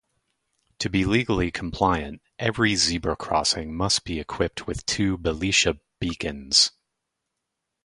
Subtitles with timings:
[0.79, 6.71] To be legally compliant, every zebra crossing must be equipped with two Belisha beacons.